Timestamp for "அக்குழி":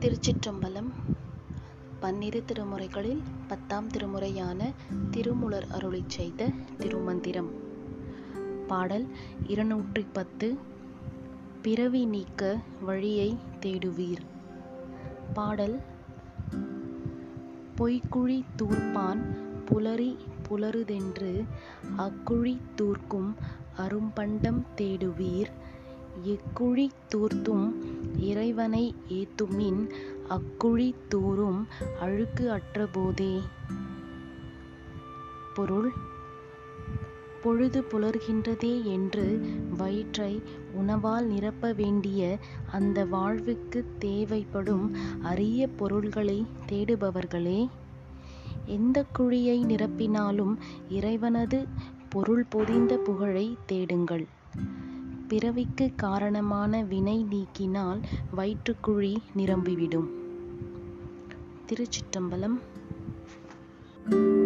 21.98-22.60, 30.28-30.94